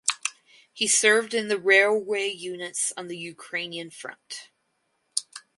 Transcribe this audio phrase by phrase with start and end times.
[0.73, 4.49] He served in the railway units on the Ukrainian Front.